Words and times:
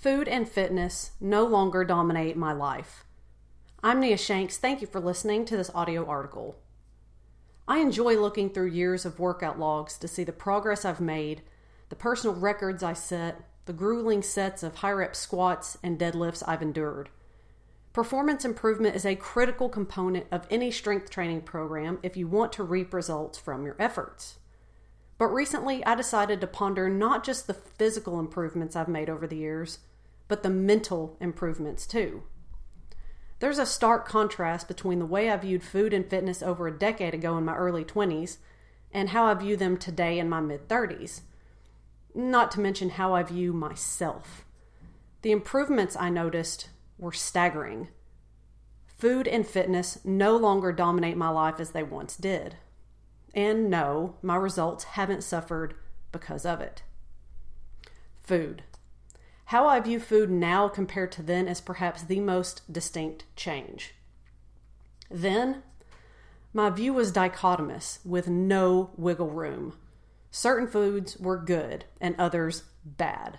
Food 0.00 0.28
and 0.28 0.48
fitness 0.48 1.10
no 1.20 1.44
longer 1.44 1.82
dominate 1.82 2.36
my 2.36 2.52
life. 2.52 3.04
I'm 3.82 3.98
Nia 3.98 4.16
Shanks. 4.16 4.56
Thank 4.56 4.80
you 4.80 4.86
for 4.86 5.00
listening 5.00 5.44
to 5.46 5.56
this 5.56 5.72
audio 5.74 6.06
article. 6.06 6.54
I 7.66 7.78
enjoy 7.78 8.14
looking 8.14 8.48
through 8.48 8.68
years 8.68 9.04
of 9.04 9.18
workout 9.18 9.58
logs 9.58 9.98
to 9.98 10.06
see 10.06 10.22
the 10.22 10.32
progress 10.32 10.84
I've 10.84 11.00
made, 11.00 11.42
the 11.88 11.96
personal 11.96 12.36
records 12.36 12.84
I 12.84 12.92
set, 12.92 13.40
the 13.64 13.72
grueling 13.72 14.22
sets 14.22 14.62
of 14.62 14.76
high 14.76 14.92
rep 14.92 15.16
squats 15.16 15.76
and 15.82 15.98
deadlifts 15.98 16.44
I've 16.46 16.62
endured. 16.62 17.08
Performance 17.92 18.44
improvement 18.44 18.94
is 18.94 19.04
a 19.04 19.16
critical 19.16 19.68
component 19.68 20.26
of 20.30 20.46
any 20.48 20.70
strength 20.70 21.10
training 21.10 21.40
program 21.40 21.98
if 22.04 22.16
you 22.16 22.28
want 22.28 22.52
to 22.52 22.62
reap 22.62 22.94
results 22.94 23.36
from 23.36 23.64
your 23.64 23.74
efforts. 23.80 24.38
But 25.18 25.26
recently, 25.26 25.84
I 25.84 25.96
decided 25.96 26.40
to 26.40 26.46
ponder 26.46 26.88
not 26.88 27.24
just 27.24 27.48
the 27.48 27.54
physical 27.54 28.20
improvements 28.20 28.76
I've 28.76 28.86
made 28.86 29.10
over 29.10 29.26
the 29.26 29.36
years, 29.36 29.80
but 30.28 30.42
the 30.42 30.50
mental 30.50 31.16
improvements 31.20 31.86
too. 31.86 32.22
There's 33.40 33.58
a 33.58 33.66
stark 33.66 34.06
contrast 34.06 34.68
between 34.68 34.98
the 34.98 35.06
way 35.06 35.30
I 35.30 35.36
viewed 35.36 35.62
food 35.62 35.92
and 35.92 36.08
fitness 36.08 36.42
over 36.42 36.66
a 36.66 36.76
decade 36.76 37.14
ago 37.14 37.38
in 37.38 37.44
my 37.44 37.54
early 37.54 37.84
20s 37.84 38.38
and 38.92 39.10
how 39.10 39.24
I 39.24 39.34
view 39.34 39.56
them 39.56 39.76
today 39.76 40.18
in 40.18 40.28
my 40.28 40.40
mid 40.40 40.68
30s. 40.68 41.22
Not 42.14 42.50
to 42.52 42.60
mention 42.60 42.90
how 42.90 43.14
I 43.14 43.22
view 43.22 43.52
myself. 43.52 44.44
The 45.22 45.30
improvements 45.32 45.96
I 45.98 46.10
noticed 46.10 46.70
were 46.98 47.12
staggering. 47.12 47.88
Food 48.86 49.28
and 49.28 49.46
fitness 49.46 49.98
no 50.04 50.36
longer 50.36 50.72
dominate 50.72 51.16
my 51.16 51.28
life 51.28 51.60
as 51.60 51.70
they 51.70 51.84
once 51.84 52.16
did. 52.16 52.56
And 53.34 53.70
no, 53.70 54.16
my 54.22 54.34
results 54.34 54.84
haven't 54.84 55.22
suffered 55.22 55.74
because 56.10 56.44
of 56.44 56.60
it. 56.60 56.82
Food. 58.22 58.64
How 59.48 59.66
I 59.66 59.80
view 59.80 59.98
food 59.98 60.30
now 60.30 60.68
compared 60.68 61.10
to 61.12 61.22
then 61.22 61.48
is 61.48 61.62
perhaps 61.62 62.02
the 62.02 62.20
most 62.20 62.70
distinct 62.70 63.24
change. 63.34 63.94
Then, 65.10 65.62
my 66.52 66.68
view 66.68 66.92
was 66.92 67.10
dichotomous 67.10 68.04
with 68.04 68.28
no 68.28 68.90
wiggle 68.98 69.30
room. 69.30 69.72
Certain 70.30 70.68
foods 70.68 71.16
were 71.16 71.38
good 71.38 71.86
and 71.98 72.14
others 72.18 72.64
bad. 72.84 73.38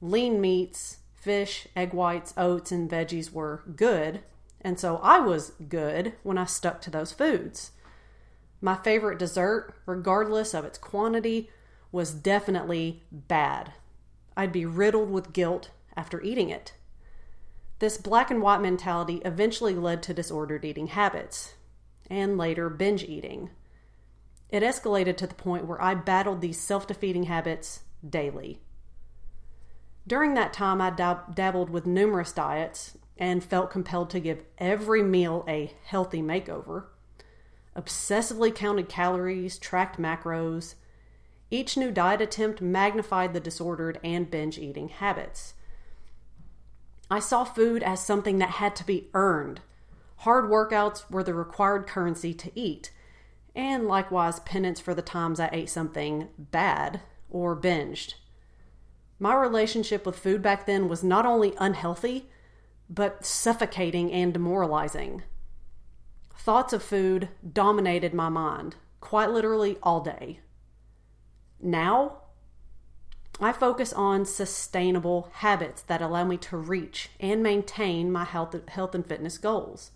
Lean 0.00 0.40
meats, 0.40 1.00
fish, 1.14 1.68
egg 1.76 1.92
whites, 1.92 2.32
oats, 2.38 2.72
and 2.72 2.88
veggies 2.88 3.30
were 3.30 3.62
good, 3.76 4.22
and 4.62 4.80
so 4.80 4.96
I 5.02 5.18
was 5.20 5.52
good 5.68 6.14
when 6.22 6.38
I 6.38 6.46
stuck 6.46 6.80
to 6.80 6.90
those 6.90 7.12
foods. 7.12 7.72
My 8.62 8.76
favorite 8.76 9.18
dessert, 9.18 9.74
regardless 9.84 10.54
of 10.54 10.64
its 10.64 10.78
quantity, 10.78 11.50
was 11.92 12.14
definitely 12.14 13.02
bad. 13.12 13.74
I'd 14.36 14.52
be 14.52 14.66
riddled 14.66 15.10
with 15.10 15.32
guilt 15.32 15.70
after 15.96 16.20
eating 16.22 16.50
it. 16.50 16.74
This 17.78 17.98
black 17.98 18.30
and 18.30 18.40
white 18.40 18.60
mentality 18.60 19.20
eventually 19.24 19.74
led 19.74 20.02
to 20.04 20.14
disordered 20.14 20.64
eating 20.64 20.88
habits, 20.88 21.54
and 22.08 22.38
later 22.38 22.70
binge 22.70 23.02
eating. 23.02 23.50
It 24.48 24.62
escalated 24.62 25.16
to 25.18 25.26
the 25.26 25.34
point 25.34 25.66
where 25.66 25.82
I 25.82 25.94
battled 25.94 26.40
these 26.40 26.60
self 26.60 26.86
defeating 26.86 27.24
habits 27.24 27.80
daily. 28.08 28.60
During 30.06 30.34
that 30.34 30.52
time, 30.52 30.80
I 30.80 30.90
dab- 30.90 31.34
dabbled 31.34 31.68
with 31.68 31.84
numerous 31.84 32.32
diets 32.32 32.96
and 33.18 33.42
felt 33.42 33.70
compelled 33.70 34.10
to 34.10 34.20
give 34.20 34.44
every 34.58 35.02
meal 35.02 35.44
a 35.48 35.72
healthy 35.84 36.22
makeover. 36.22 36.84
Obsessively 37.74 38.54
counted 38.54 38.88
calories, 38.88 39.58
tracked 39.58 39.98
macros, 39.98 40.74
each 41.50 41.76
new 41.76 41.90
diet 41.90 42.20
attempt 42.20 42.60
magnified 42.60 43.32
the 43.32 43.40
disordered 43.40 44.00
and 44.02 44.30
binge 44.30 44.58
eating 44.58 44.88
habits. 44.88 45.54
I 47.10 47.20
saw 47.20 47.44
food 47.44 47.82
as 47.82 48.04
something 48.04 48.38
that 48.38 48.50
had 48.50 48.74
to 48.76 48.86
be 48.86 49.08
earned. 49.14 49.60
Hard 50.18 50.46
workouts 50.46 51.08
were 51.10 51.22
the 51.22 51.34
required 51.34 51.86
currency 51.86 52.34
to 52.34 52.50
eat, 52.58 52.90
and 53.54 53.86
likewise 53.86 54.40
penance 54.40 54.80
for 54.80 54.94
the 54.94 55.02
times 55.02 55.38
I 55.38 55.48
ate 55.52 55.70
something 55.70 56.28
bad 56.38 57.00
or 57.30 57.54
binged. 57.54 58.14
My 59.18 59.34
relationship 59.34 60.04
with 60.04 60.18
food 60.18 60.42
back 60.42 60.66
then 60.66 60.88
was 60.88 61.04
not 61.04 61.26
only 61.26 61.54
unhealthy, 61.58 62.28
but 62.90 63.24
suffocating 63.24 64.12
and 64.12 64.32
demoralizing. 64.32 65.22
Thoughts 66.36 66.72
of 66.72 66.82
food 66.82 67.28
dominated 67.52 68.12
my 68.12 68.28
mind, 68.28 68.76
quite 69.00 69.30
literally 69.30 69.78
all 69.82 70.00
day. 70.00 70.40
Now, 71.60 72.18
I 73.40 73.52
focus 73.52 73.92
on 73.92 74.24
sustainable 74.24 75.30
habits 75.34 75.82
that 75.82 76.00
allow 76.00 76.24
me 76.24 76.36
to 76.38 76.56
reach 76.56 77.10
and 77.20 77.42
maintain 77.42 78.10
my 78.10 78.24
health, 78.24 78.56
health 78.68 78.94
and 78.94 79.06
fitness 79.06 79.36
goals. 79.38 79.90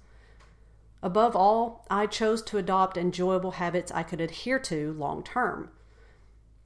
Above 1.03 1.35
all, 1.35 1.87
I 1.91 2.07
chose 2.07 2.43
to 2.43 2.59
adopt 2.59 2.99
enjoyable 2.99 3.53
habits 3.53 3.91
I 3.93 4.03
could 4.03 4.21
adhere 4.21 4.59
to 4.59 4.93
long 4.93 5.23
term. 5.23 5.71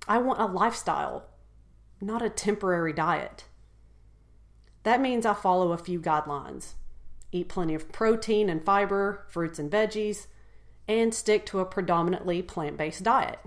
I 0.09 0.19
want 0.19 0.41
a 0.41 0.47
lifestyle, 0.47 1.27
not 2.01 2.23
a 2.23 2.29
temporary 2.29 2.93
diet. 2.93 3.45
That 4.83 5.01
means 5.01 5.25
I 5.25 5.35
follow 5.35 5.73
a 5.73 5.79
few 5.79 6.01
guidelines 6.01 6.75
eat 7.35 7.49
plenty 7.49 7.75
of 7.75 7.91
protein 7.91 8.49
and 8.49 8.65
fiber, 8.65 9.27
fruits 9.29 9.59
and 9.59 9.71
veggies, 9.71 10.29
and 10.87 11.13
stick 11.13 11.45
to 11.45 11.59
a 11.59 11.65
predominantly 11.65 12.41
plant 12.43 12.77
based 12.77 13.03
diet. 13.03 13.41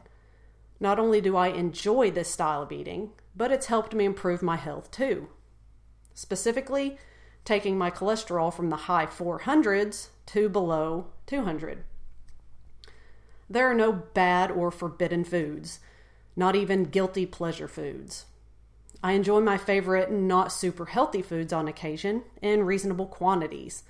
Not 0.79 0.99
only 0.99 1.21
do 1.21 1.35
I 1.35 1.47
enjoy 1.47 2.11
this 2.11 2.29
style 2.29 2.61
of 2.61 2.71
eating, 2.71 3.11
but 3.35 3.51
it's 3.51 3.67
helped 3.67 3.93
me 3.93 4.05
improve 4.05 4.41
my 4.41 4.57
health 4.57 4.91
too. 4.91 5.27
Specifically, 6.13 6.97
taking 7.45 7.77
my 7.77 7.89
cholesterol 7.89 8.53
from 8.53 8.69
the 8.69 8.75
high 8.75 9.05
400s 9.05 10.09
to 10.27 10.49
below 10.49 11.07
200. 11.27 11.83
There 13.49 13.69
are 13.69 13.73
no 13.73 13.93
bad 13.93 14.51
or 14.51 14.71
forbidden 14.71 15.23
foods, 15.23 15.79
not 16.35 16.55
even 16.55 16.83
guilty 16.83 17.25
pleasure 17.25 17.67
foods. 17.67 18.25
I 19.01 19.13
enjoy 19.13 19.39
my 19.41 19.57
favorite 19.57 20.11
not 20.11 20.51
super 20.51 20.85
healthy 20.85 21.21
foods 21.21 21.53
on 21.53 21.67
occasion 21.67 22.23
in 22.41 22.63
reasonable 22.63 23.05
quantities. 23.05 23.83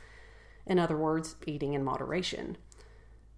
In 0.66 0.78
other 0.78 0.97
words, 0.97 1.36
eating 1.46 1.74
in 1.74 1.84
moderation. 1.84 2.58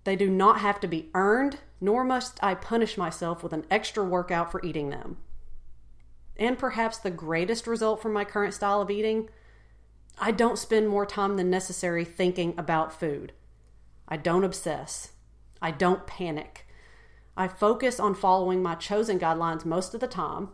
They 0.03 0.15
do 0.15 0.29
not 0.29 0.59
have 0.59 0.79
to 0.81 0.87
be 0.87 1.09
earned, 1.13 1.59
nor 1.81 2.03
must 2.03 2.41
I 2.43 2.55
punish 2.55 2.97
myself 2.97 3.43
with 3.43 3.53
an 3.53 3.65
extra 3.69 4.03
workout 4.03 4.51
for 4.51 4.63
eating 4.63 4.89
them. 4.89 5.17
And 6.37 6.57
perhaps 6.57 6.97
the 6.97 7.11
greatest 7.11 7.67
result 7.67 8.01
from 8.01 8.13
my 8.13 8.23
current 8.23 8.53
style 8.53 8.81
of 8.81 8.89
eating 8.89 9.29
I 10.21 10.31
don't 10.31 10.59
spend 10.59 10.89
more 10.89 11.05
time 11.05 11.37
than 11.37 11.49
necessary 11.49 12.03
thinking 12.03 12.53
about 12.57 12.97
food. 12.97 13.31
I 14.05 14.17
don't 14.17 14.43
obsess. 14.43 15.13
I 15.61 15.71
don't 15.71 16.05
panic. 16.05 16.67
I 17.37 17.47
focus 17.47 18.01
on 18.01 18.15
following 18.15 18.61
my 18.61 18.75
chosen 18.75 19.17
guidelines 19.17 19.63
most 19.63 19.93
of 19.93 20.01
the 20.01 20.07
time 20.07 20.49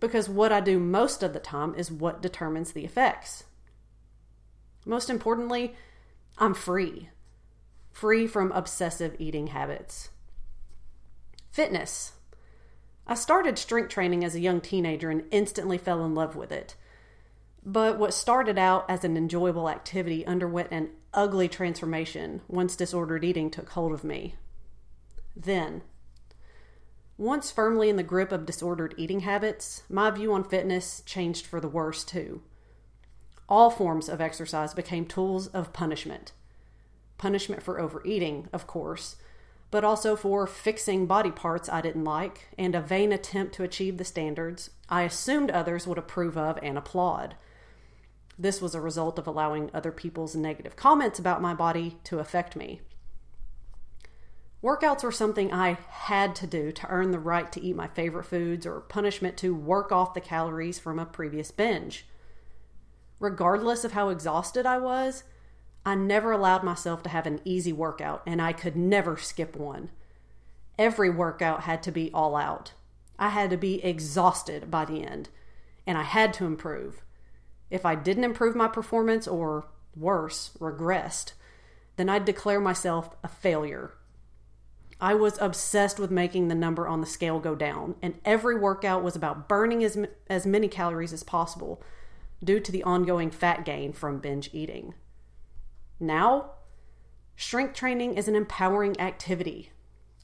because 0.00 0.30
what 0.30 0.50
I 0.50 0.60
do 0.60 0.78
most 0.78 1.22
of 1.22 1.34
the 1.34 1.40
time 1.40 1.74
is 1.74 1.90
what 1.90 2.22
determines 2.22 2.72
the 2.72 2.86
effects. 2.86 3.44
Most 4.86 5.10
importantly, 5.10 5.74
I'm 6.38 6.54
free 6.54 7.10
free 7.96 8.26
from 8.26 8.52
obsessive 8.52 9.16
eating 9.18 9.46
habits. 9.46 10.10
Fitness. 11.50 12.12
I 13.06 13.14
started 13.14 13.58
strength 13.58 13.88
training 13.88 14.22
as 14.22 14.34
a 14.34 14.40
young 14.40 14.60
teenager 14.60 15.08
and 15.08 15.24
instantly 15.30 15.78
fell 15.78 16.04
in 16.04 16.14
love 16.14 16.36
with 16.36 16.52
it. 16.52 16.74
But 17.64 17.98
what 17.98 18.12
started 18.12 18.58
out 18.58 18.84
as 18.90 19.02
an 19.02 19.16
enjoyable 19.16 19.70
activity 19.70 20.26
underwent 20.26 20.68
an 20.72 20.90
ugly 21.14 21.48
transformation 21.48 22.42
once 22.48 22.76
disordered 22.76 23.24
eating 23.24 23.50
took 23.50 23.70
hold 23.70 23.92
of 23.92 24.04
me. 24.04 24.34
Then, 25.34 25.80
once 27.16 27.50
firmly 27.50 27.88
in 27.88 27.96
the 27.96 28.02
grip 28.02 28.30
of 28.30 28.44
disordered 28.44 28.94
eating 28.98 29.20
habits, 29.20 29.84
my 29.88 30.10
view 30.10 30.34
on 30.34 30.44
fitness 30.44 31.02
changed 31.06 31.46
for 31.46 31.62
the 31.62 31.68
worse 31.68 32.04
too. 32.04 32.42
All 33.48 33.70
forms 33.70 34.10
of 34.10 34.20
exercise 34.20 34.74
became 34.74 35.06
tools 35.06 35.46
of 35.46 35.72
punishment 35.72 36.32
punishment 37.18 37.62
for 37.62 37.80
overeating, 37.80 38.48
of 38.52 38.66
course, 38.66 39.16
but 39.70 39.84
also 39.84 40.16
for 40.16 40.46
fixing 40.46 41.06
body 41.06 41.30
parts 41.30 41.68
I 41.68 41.80
didn't 41.80 42.04
like 42.04 42.48
and 42.56 42.74
a 42.74 42.80
vain 42.80 43.12
attempt 43.12 43.54
to 43.56 43.64
achieve 43.64 43.98
the 43.98 44.04
standards 44.04 44.70
I 44.88 45.02
assumed 45.02 45.50
others 45.50 45.86
would 45.86 45.98
approve 45.98 46.38
of 46.38 46.58
and 46.62 46.78
applaud. 46.78 47.34
This 48.38 48.60
was 48.60 48.74
a 48.74 48.80
result 48.80 49.18
of 49.18 49.26
allowing 49.26 49.70
other 49.72 49.90
people's 49.90 50.36
negative 50.36 50.76
comments 50.76 51.18
about 51.18 51.42
my 51.42 51.54
body 51.54 51.96
to 52.04 52.18
affect 52.18 52.54
me. 52.54 52.80
Workouts 54.62 55.02
were 55.02 55.12
something 55.12 55.52
I 55.52 55.78
had 55.88 56.34
to 56.36 56.46
do 56.46 56.72
to 56.72 56.88
earn 56.88 57.10
the 57.10 57.18
right 57.18 57.50
to 57.52 57.60
eat 57.60 57.76
my 57.76 57.88
favorite 57.88 58.24
foods 58.24 58.66
or 58.66 58.80
punishment 58.80 59.36
to 59.38 59.54
work 59.54 59.92
off 59.92 60.14
the 60.14 60.20
calories 60.20 60.78
from 60.78 60.98
a 60.98 61.06
previous 61.06 61.50
binge. 61.50 62.06
Regardless 63.20 63.84
of 63.84 63.92
how 63.92 64.08
exhausted 64.08 64.66
I 64.66 64.78
was, 64.78 65.24
I 65.86 65.94
never 65.94 66.32
allowed 66.32 66.64
myself 66.64 67.04
to 67.04 67.08
have 67.08 67.26
an 67.26 67.40
easy 67.44 67.72
workout, 67.72 68.20
and 68.26 68.42
I 68.42 68.52
could 68.52 68.74
never 68.74 69.16
skip 69.16 69.54
one. 69.54 69.90
Every 70.76 71.08
workout 71.08 71.62
had 71.62 71.80
to 71.84 71.92
be 71.92 72.10
all 72.12 72.34
out. 72.34 72.72
I 73.20 73.28
had 73.28 73.50
to 73.50 73.56
be 73.56 73.82
exhausted 73.84 74.68
by 74.68 74.84
the 74.84 75.04
end, 75.04 75.28
and 75.86 75.96
I 75.96 76.02
had 76.02 76.34
to 76.34 76.44
improve. 76.44 77.02
If 77.70 77.86
I 77.86 77.94
didn't 77.94 78.24
improve 78.24 78.56
my 78.56 78.66
performance 78.66 79.28
or 79.28 79.68
worse, 79.94 80.50
regressed, 80.58 81.34
then 81.94 82.08
I'd 82.08 82.24
declare 82.24 82.60
myself 82.60 83.14
a 83.22 83.28
failure. 83.28 83.92
I 85.00 85.14
was 85.14 85.38
obsessed 85.40 86.00
with 86.00 86.10
making 86.10 86.48
the 86.48 86.56
number 86.56 86.88
on 86.88 87.00
the 87.00 87.06
scale 87.06 87.38
go 87.38 87.54
down, 87.54 87.94
and 88.02 88.18
every 88.24 88.58
workout 88.58 89.04
was 89.04 89.14
about 89.14 89.48
burning 89.48 89.84
as, 89.84 89.96
as 90.28 90.46
many 90.46 90.66
calories 90.66 91.12
as 91.12 91.22
possible 91.22 91.80
due 92.42 92.58
to 92.58 92.72
the 92.72 92.82
ongoing 92.82 93.30
fat 93.30 93.64
gain 93.64 93.92
from 93.92 94.18
binge 94.18 94.50
eating. 94.52 94.94
Now, 95.98 96.50
strength 97.36 97.74
training 97.74 98.14
is 98.14 98.28
an 98.28 98.34
empowering 98.34 99.00
activity. 99.00 99.72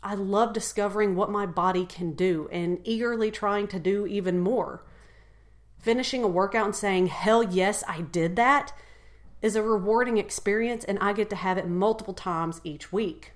I 0.03 0.15
love 0.15 0.53
discovering 0.53 1.15
what 1.15 1.31
my 1.31 1.47
body 1.47 1.87
can 1.87 2.13
do 2.13 2.49
and 2.51 2.81
eagerly 2.85 3.31
trying 3.31 3.69
to 3.69 3.79
do 3.79 4.07
even 4.07 4.41
more. 4.41 4.85
Finishing 5.79 6.23
a 6.23 6.29
workout 6.29 6.67
and 6.67 6.77
saying, 6.77 7.07
hell 7.07 7.43
yes, 7.43 7.83
I 7.89 8.03
did 8.03 8.37
that, 8.37 8.73
is 9.41 9.57
a 9.57 9.63
rewarding 9.63 10.19
experience, 10.19 10.85
and 10.85 10.99
I 11.01 11.13
get 11.13 11.31
to 11.31 11.37
have 11.37 11.59
it 11.59 11.69
multiple 11.69 12.15
times 12.15 12.61
each 12.63 12.93
week. 12.93 13.33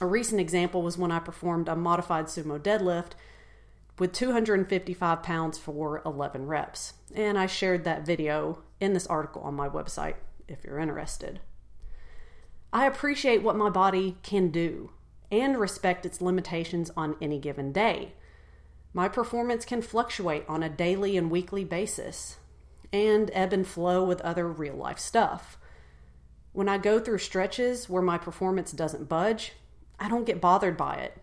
A 0.00 0.06
recent 0.06 0.40
example 0.40 0.82
was 0.82 0.96
when 0.96 1.10
I 1.10 1.18
performed 1.18 1.68
a 1.68 1.74
modified 1.74 2.26
sumo 2.26 2.60
deadlift 2.60 3.12
with 3.98 4.12
255 4.12 5.22
pounds 5.24 5.58
for 5.58 6.00
11 6.06 6.46
reps. 6.46 6.92
And 7.14 7.36
I 7.36 7.46
shared 7.46 7.82
that 7.84 8.06
video 8.06 8.60
in 8.78 8.92
this 8.92 9.08
article 9.08 9.42
on 9.42 9.54
my 9.54 9.68
website 9.68 10.14
if 10.48 10.64
you're 10.64 10.78
interested. 10.78 11.40
I 12.72 12.86
appreciate 12.86 13.42
what 13.42 13.56
my 13.56 13.70
body 13.70 14.16
can 14.22 14.50
do 14.50 14.90
and 15.30 15.58
respect 15.58 16.06
its 16.06 16.20
limitations 16.20 16.90
on 16.96 17.16
any 17.20 17.38
given 17.38 17.72
day. 17.72 18.12
My 18.92 19.08
performance 19.08 19.64
can 19.64 19.82
fluctuate 19.82 20.44
on 20.48 20.62
a 20.62 20.68
daily 20.68 21.16
and 21.16 21.30
weekly 21.30 21.64
basis 21.64 22.38
and 22.92 23.30
ebb 23.34 23.52
and 23.52 23.66
flow 23.66 24.02
with 24.04 24.20
other 24.22 24.48
real 24.48 24.74
life 24.74 24.98
stuff. 24.98 25.58
When 26.52 26.68
I 26.68 26.78
go 26.78 26.98
through 26.98 27.18
stretches 27.18 27.88
where 27.88 28.02
my 28.02 28.18
performance 28.18 28.72
doesn't 28.72 29.08
budge, 29.08 29.52
I 30.00 30.08
don't 30.08 30.24
get 30.24 30.40
bothered 30.40 30.76
by 30.76 30.94
it. 30.96 31.18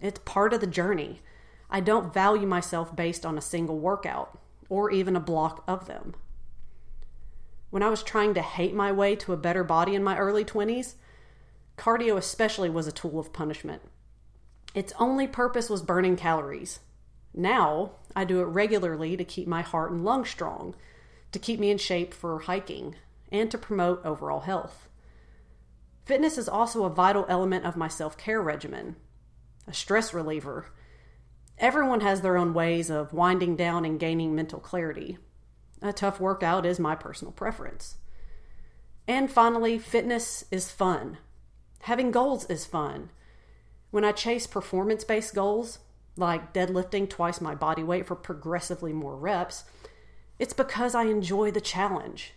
It's 0.00 0.20
part 0.24 0.52
of 0.52 0.60
the 0.60 0.66
journey. 0.66 1.20
I 1.68 1.80
don't 1.80 2.12
value 2.12 2.46
myself 2.46 2.94
based 2.94 3.26
on 3.26 3.36
a 3.36 3.42
single 3.42 3.78
workout 3.78 4.38
or 4.68 4.90
even 4.90 5.16
a 5.16 5.20
block 5.20 5.64
of 5.66 5.86
them. 5.86 6.14
When 7.72 7.82
I 7.82 7.88
was 7.88 8.02
trying 8.02 8.34
to 8.34 8.42
hate 8.42 8.74
my 8.74 8.92
way 8.92 9.16
to 9.16 9.32
a 9.32 9.36
better 9.38 9.64
body 9.64 9.94
in 9.94 10.04
my 10.04 10.18
early 10.18 10.44
20s, 10.44 10.92
cardio 11.78 12.18
especially 12.18 12.68
was 12.68 12.86
a 12.86 12.92
tool 12.92 13.18
of 13.18 13.32
punishment. 13.32 13.80
Its 14.74 14.92
only 14.98 15.26
purpose 15.26 15.70
was 15.70 15.80
burning 15.80 16.14
calories. 16.16 16.80
Now, 17.32 17.92
I 18.14 18.26
do 18.26 18.42
it 18.42 18.44
regularly 18.44 19.16
to 19.16 19.24
keep 19.24 19.48
my 19.48 19.62
heart 19.62 19.90
and 19.90 20.04
lungs 20.04 20.28
strong, 20.28 20.74
to 21.32 21.38
keep 21.38 21.58
me 21.58 21.70
in 21.70 21.78
shape 21.78 22.12
for 22.12 22.40
hiking, 22.40 22.96
and 23.30 23.50
to 23.50 23.56
promote 23.56 24.04
overall 24.04 24.40
health. 24.40 24.90
Fitness 26.04 26.36
is 26.36 26.50
also 26.50 26.84
a 26.84 26.90
vital 26.90 27.24
element 27.30 27.64
of 27.64 27.74
my 27.74 27.88
self 27.88 28.18
care 28.18 28.42
regimen, 28.42 28.96
a 29.66 29.72
stress 29.72 30.12
reliever. 30.12 30.66
Everyone 31.56 32.02
has 32.02 32.20
their 32.20 32.36
own 32.36 32.52
ways 32.52 32.90
of 32.90 33.14
winding 33.14 33.56
down 33.56 33.86
and 33.86 33.98
gaining 33.98 34.34
mental 34.34 34.60
clarity. 34.60 35.16
A 35.82 35.92
tough 35.92 36.20
workout 36.20 36.64
is 36.64 36.78
my 36.78 36.94
personal 36.94 37.32
preference. 37.32 37.96
And 39.08 39.30
finally, 39.30 39.78
fitness 39.78 40.44
is 40.50 40.70
fun. 40.70 41.18
Having 41.82 42.12
goals 42.12 42.48
is 42.48 42.64
fun. 42.64 43.10
When 43.90 44.04
I 44.04 44.12
chase 44.12 44.46
performance 44.46 45.02
based 45.02 45.34
goals, 45.34 45.80
like 46.16 46.54
deadlifting 46.54 47.10
twice 47.10 47.40
my 47.40 47.54
body 47.54 47.82
weight 47.82 48.06
for 48.06 48.14
progressively 48.14 48.92
more 48.92 49.16
reps, 49.16 49.64
it's 50.38 50.54
because 50.54 50.94
I 50.94 51.04
enjoy 51.04 51.50
the 51.50 51.60
challenge. 51.60 52.34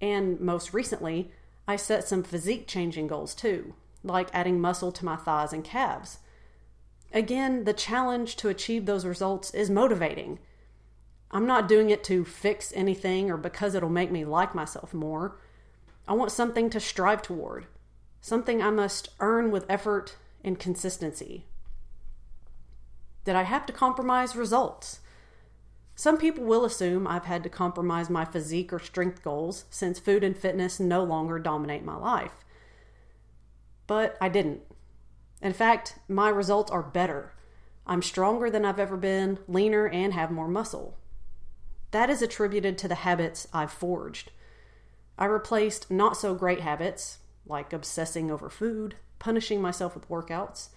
And 0.00 0.40
most 0.40 0.72
recently, 0.72 1.30
I 1.68 1.76
set 1.76 2.08
some 2.08 2.22
physique 2.22 2.66
changing 2.66 3.06
goals 3.06 3.34
too, 3.34 3.74
like 4.02 4.28
adding 4.32 4.60
muscle 4.60 4.92
to 4.92 5.04
my 5.04 5.16
thighs 5.16 5.52
and 5.52 5.62
calves. 5.62 6.18
Again, 7.12 7.64
the 7.64 7.74
challenge 7.74 8.36
to 8.36 8.48
achieve 8.48 8.86
those 8.86 9.04
results 9.04 9.52
is 9.52 9.68
motivating. 9.68 10.38
I'm 11.32 11.46
not 11.46 11.68
doing 11.68 11.90
it 11.90 12.04
to 12.04 12.24
fix 12.24 12.72
anything 12.74 13.30
or 13.30 13.36
because 13.36 13.74
it'll 13.74 13.88
make 13.88 14.10
me 14.10 14.24
like 14.24 14.54
myself 14.54 14.92
more. 14.92 15.38
I 16.06 16.12
want 16.12 16.32
something 16.32 16.68
to 16.70 16.80
strive 16.80 17.22
toward, 17.22 17.66
something 18.20 18.60
I 18.60 18.70
must 18.70 19.08
earn 19.20 19.50
with 19.50 19.64
effort 19.68 20.16
and 20.44 20.58
consistency. 20.58 21.46
Did 23.24 23.36
I 23.36 23.44
have 23.44 23.64
to 23.66 23.72
compromise 23.72 24.36
results? 24.36 25.00
Some 25.94 26.18
people 26.18 26.44
will 26.44 26.64
assume 26.64 27.06
I've 27.06 27.26
had 27.26 27.42
to 27.44 27.48
compromise 27.48 28.10
my 28.10 28.24
physique 28.24 28.72
or 28.72 28.78
strength 28.78 29.22
goals 29.22 29.66
since 29.70 29.98
food 29.98 30.24
and 30.24 30.36
fitness 30.36 30.80
no 30.80 31.04
longer 31.04 31.38
dominate 31.38 31.84
my 31.84 31.96
life. 31.96 32.44
But 33.86 34.16
I 34.20 34.28
didn't. 34.28 34.62
In 35.40 35.52
fact, 35.52 35.98
my 36.08 36.28
results 36.28 36.70
are 36.70 36.82
better. 36.82 37.34
I'm 37.86 38.02
stronger 38.02 38.50
than 38.50 38.64
I've 38.64 38.78
ever 38.78 38.96
been, 38.96 39.38
leaner, 39.46 39.88
and 39.88 40.12
have 40.12 40.30
more 40.30 40.48
muscle. 40.48 40.98
That 41.92 42.10
is 42.10 42.22
attributed 42.22 42.78
to 42.78 42.88
the 42.88 42.96
habits 42.96 43.46
I've 43.52 43.70
forged. 43.70 44.32
I 45.18 45.26
replaced 45.26 45.90
not 45.90 46.16
so 46.16 46.34
great 46.34 46.60
habits, 46.60 47.18
like 47.46 47.72
obsessing 47.72 48.30
over 48.30 48.48
food, 48.48 48.96
punishing 49.18 49.60
myself 49.60 49.94
with 49.94 50.08
workouts, 50.08 50.70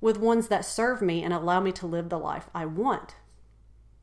with 0.00 0.16
ones 0.16 0.48
that 0.48 0.64
serve 0.64 1.02
me 1.02 1.22
and 1.22 1.34
allow 1.34 1.60
me 1.60 1.72
to 1.72 1.86
live 1.86 2.08
the 2.08 2.18
life 2.18 2.48
I 2.54 2.66
want. 2.66 3.16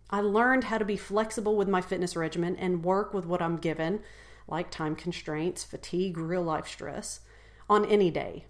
I 0.09 0.19
learned 0.19 0.65
how 0.65 0.77
to 0.77 0.83
be 0.83 0.97
flexible 0.97 1.55
with 1.55 1.69
my 1.69 1.79
fitness 1.79 2.17
regimen 2.17 2.57
and 2.57 2.83
work 2.83 3.13
with 3.13 3.25
what 3.25 3.41
I'm 3.41 3.55
given, 3.55 4.01
like 4.45 4.69
time 4.69 4.95
constraints, 4.95 5.63
fatigue, 5.63 6.17
real 6.17 6.43
life 6.43 6.67
stress, 6.67 7.21
on 7.69 7.85
any 7.85 8.11
day. 8.11 8.43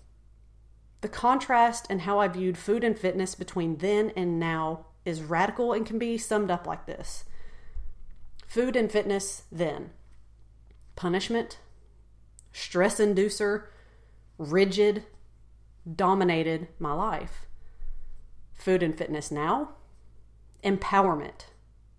The 1.02 1.10
contrast 1.10 1.90
in 1.92 2.00
how 2.00 2.18
I 2.18 2.28
viewed 2.28 2.58
food 2.58 2.84
and 2.84 2.98
fitness 2.98 3.36
between 3.36 3.78
then 3.78 4.12
and 4.16 4.40
now 4.40 4.88
is 5.06 5.22
radical 5.22 5.72
and 5.72 5.86
can 5.86 6.00
be 6.00 6.18
summed 6.18 6.50
up 6.50 6.66
like 6.66 6.88
this 6.88 7.26
Food 8.52 8.76
and 8.76 8.92
fitness 8.92 9.44
then 9.50 9.92
punishment, 10.98 11.58
stress 12.52 13.00
inducer, 13.00 13.68
rigid, 14.38 15.06
dominated 15.96 16.68
my 16.78 16.92
life. 16.92 17.46
Food 18.54 18.84
and 18.84 18.98
fitness 18.98 19.32
now 19.32 19.70
empowerment, 20.66 21.46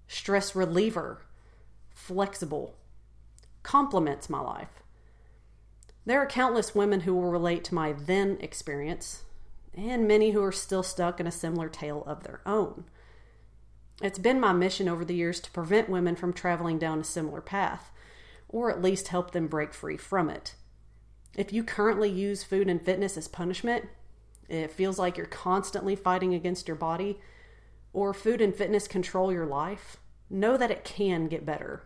stress 0.06 0.54
reliever, 0.54 1.22
flexible, 1.88 2.74
complements 3.62 4.28
my 4.28 4.40
life. 4.40 4.82
There 6.04 6.20
are 6.20 6.26
countless 6.26 6.74
women 6.74 7.00
who 7.00 7.14
will 7.14 7.30
relate 7.30 7.64
to 7.64 7.74
my 7.74 7.94
then 7.94 8.36
experience, 8.42 9.22
and 9.72 10.06
many 10.06 10.32
who 10.32 10.42
are 10.42 10.52
still 10.52 10.82
stuck 10.82 11.18
in 11.18 11.26
a 11.26 11.32
similar 11.32 11.70
tale 11.70 12.04
of 12.06 12.24
their 12.24 12.42
own. 12.44 12.84
It's 14.02 14.18
been 14.18 14.40
my 14.40 14.52
mission 14.52 14.88
over 14.88 15.04
the 15.04 15.14
years 15.14 15.38
to 15.40 15.50
prevent 15.52 15.88
women 15.88 16.16
from 16.16 16.32
traveling 16.32 16.76
down 16.76 16.98
a 16.98 17.04
similar 17.04 17.40
path, 17.40 17.92
or 18.48 18.68
at 18.68 18.82
least 18.82 19.08
help 19.08 19.30
them 19.30 19.46
break 19.46 19.72
free 19.72 19.96
from 19.96 20.28
it. 20.28 20.56
If 21.36 21.52
you 21.52 21.62
currently 21.62 22.10
use 22.10 22.42
food 22.42 22.68
and 22.68 22.82
fitness 22.82 23.16
as 23.16 23.28
punishment, 23.28 23.88
it 24.48 24.72
feels 24.72 24.98
like 24.98 25.16
you're 25.16 25.26
constantly 25.26 25.94
fighting 25.94 26.34
against 26.34 26.66
your 26.66 26.76
body, 26.76 27.20
or 27.92 28.12
food 28.12 28.40
and 28.40 28.52
fitness 28.52 28.88
control 28.88 29.32
your 29.32 29.46
life, 29.46 29.98
know 30.28 30.56
that 30.56 30.72
it 30.72 30.82
can 30.82 31.28
get 31.28 31.46
better. 31.46 31.84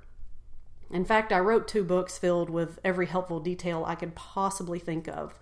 In 0.91 1.05
fact, 1.05 1.33
I 1.33 1.39
wrote 1.41 1.69
two 1.69 1.85
books 1.85 2.17
filled 2.17 2.49
with 2.49 2.79
every 2.83 3.07
helpful 3.07 3.41
detail 3.41 3.85
I 3.87 3.95
could 3.95 4.15
possibly 4.15 4.79
think 4.79 5.07
of, 5.07 5.39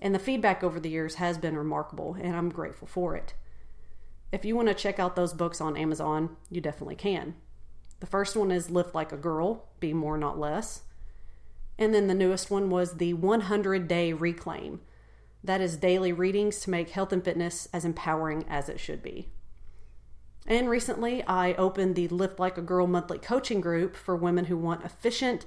and 0.00 0.14
the 0.14 0.18
feedback 0.18 0.64
over 0.64 0.80
the 0.80 0.88
years 0.88 1.16
has 1.16 1.36
been 1.36 1.58
remarkable, 1.58 2.16
and 2.18 2.34
I'm 2.34 2.48
grateful 2.48 2.88
for 2.88 3.16
it. 3.16 3.34
If 4.32 4.44
you 4.44 4.54
want 4.54 4.68
to 4.68 4.74
check 4.74 4.98
out 5.00 5.16
those 5.16 5.32
books 5.32 5.60
on 5.60 5.76
Amazon, 5.76 6.36
you 6.50 6.60
definitely 6.60 6.94
can. 6.94 7.34
The 7.98 8.06
first 8.06 8.36
one 8.36 8.52
is 8.52 8.70
Lift 8.70 8.94
Like 8.94 9.12
a 9.12 9.16
Girl, 9.16 9.66
Be 9.80 9.92
More 9.92 10.16
Not 10.16 10.38
Less. 10.38 10.82
And 11.78 11.92
then 11.92 12.06
the 12.06 12.14
newest 12.14 12.50
one 12.50 12.70
was 12.70 12.94
the 12.94 13.14
100 13.14 13.88
Day 13.88 14.12
Reclaim. 14.12 14.80
That 15.42 15.60
is 15.60 15.76
daily 15.76 16.12
readings 16.12 16.60
to 16.60 16.70
make 16.70 16.90
health 16.90 17.12
and 17.12 17.24
fitness 17.24 17.68
as 17.72 17.84
empowering 17.84 18.44
as 18.48 18.68
it 18.68 18.78
should 18.78 19.02
be. 19.02 19.28
And 20.46 20.70
recently, 20.70 21.24
I 21.24 21.54
opened 21.54 21.96
the 21.96 22.08
Lift 22.08 22.38
Like 22.38 22.56
a 22.56 22.62
Girl 22.62 22.86
monthly 22.86 23.18
coaching 23.18 23.60
group 23.60 23.96
for 23.96 24.14
women 24.14 24.44
who 24.44 24.56
want 24.56 24.84
efficient, 24.84 25.44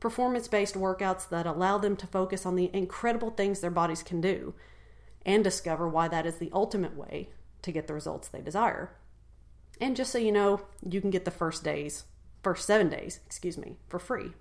performance 0.00 0.48
based 0.48 0.74
workouts 0.74 1.28
that 1.28 1.46
allow 1.46 1.78
them 1.78 1.96
to 1.96 2.06
focus 2.06 2.44
on 2.44 2.56
the 2.56 2.70
incredible 2.74 3.30
things 3.30 3.60
their 3.60 3.70
bodies 3.70 4.02
can 4.02 4.20
do 4.20 4.54
and 5.24 5.44
discover 5.44 5.88
why 5.88 6.08
that 6.08 6.26
is 6.26 6.36
the 6.36 6.50
ultimate 6.52 6.96
way 6.96 7.30
to 7.64 7.72
get 7.72 7.86
the 7.86 7.94
results 7.94 8.28
they 8.28 8.40
desire. 8.40 8.96
And 9.80 9.96
just 9.96 10.12
so 10.12 10.18
you 10.18 10.32
know, 10.32 10.62
you 10.88 11.00
can 11.00 11.10
get 11.10 11.24
the 11.24 11.30
first 11.30 11.64
days, 11.64 12.04
first 12.42 12.66
seven 12.66 12.88
days, 12.88 13.20
excuse 13.26 13.58
me, 13.58 13.76
for 13.88 13.98
free. 13.98 14.32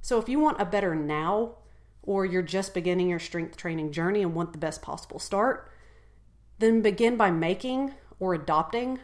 So 0.00 0.18
if 0.18 0.28
you 0.28 0.40
want 0.40 0.60
a 0.60 0.64
better 0.64 0.94
now, 0.94 1.56
or 2.02 2.26
you're 2.26 2.42
just 2.42 2.74
beginning 2.74 3.08
your 3.08 3.20
strength 3.20 3.56
training 3.56 3.92
journey 3.92 4.22
and 4.22 4.34
want 4.34 4.52
the 4.52 4.58
best 4.58 4.82
possible 4.82 5.20
start, 5.20 5.70
then 6.58 6.82
begin 6.82 7.16
by 7.16 7.30
making 7.30 7.94
or 8.18 8.34
adopting 8.34 8.98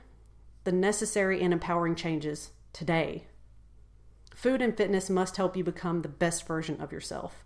the 0.65 0.73
necessary 0.73 1.41
and 1.41 1.53
empowering 1.53 1.95
changes 1.95 2.51
today. 2.73 3.25
Food 4.35 4.61
and 4.61 4.77
fitness 4.77 5.09
must 5.09 5.37
help 5.37 5.57
you 5.57 5.65
become 5.65 6.03
the 6.03 6.09
best 6.09 6.47
version 6.47 6.81
of 6.81 6.93
yourself. 6.93 7.45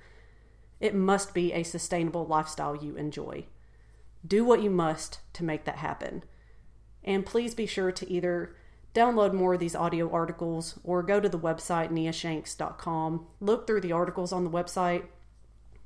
It 0.81 0.95
must 0.95 1.33
be 1.33 1.53
a 1.53 1.63
sustainable 1.63 2.27
lifestyle 2.27 2.77
you 2.77 2.97
enjoy. 2.97 3.47
Do 4.27 4.45
what 4.45 4.63
you 4.63 4.71
must 4.71 5.21
to 5.35 5.45
make 5.45 5.65
that 5.65 5.77
happen. 5.77 6.25
And 7.05 7.27
please 7.27 7.55
be 7.55 7.67
sure 7.67 7.91
to 7.93 8.11
either 8.11 8.55
download 8.95 9.33
more 9.33 9.55
of 9.55 9.61
these 9.61 9.75
audio 9.75 10.11
articles 10.11 10.79
or 10.85 11.03
go 11.03 11.19
to 11.19 11.29
the 11.29 11.39
website 11.39 11.91
niashanks.com. 11.91 13.27
look 13.41 13.67
through 13.67 13.81
the 13.81 13.93
articles 13.93 14.33
on 14.33 14.45
the 14.45 14.51
website, 14.51 15.05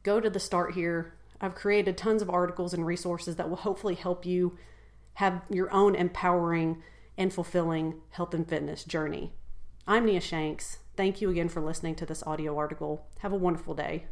go 0.03 0.21
to 0.21 0.29
the 0.29 0.41
start 0.41 0.75
here. 0.75 1.15
I've 1.41 1.55
created 1.55 1.97
tons 1.97 2.23
of 2.23 2.31
articles 2.31 2.75
and 2.75 2.85
resources 2.87 3.37
that 3.37 3.49
will 3.49 3.57
hopefully 3.57 3.95
help 3.95 4.27
you 4.27 4.59
have 5.15 5.43
your 5.51 5.73
own 5.73 5.95
empowering 5.95 6.83
and 7.17 7.33
fulfilling 7.33 8.01
health 8.11 8.35
and 8.35 8.49
fitness 8.49 8.85
journey. 8.85 9.33
I'm 9.87 10.07
Nia 10.07 10.21
Shanks. 10.21 10.79
Thank 10.97 11.21
you 11.21 11.31
again 11.31 11.49
for 11.49 11.61
listening 11.61 11.95
to 11.97 12.07
this 12.07 12.23
audio 12.27 12.57
article. 12.57 13.07
Have 13.19 13.33
a 13.33 13.37
wonderful 13.37 13.75
day. 13.75 14.07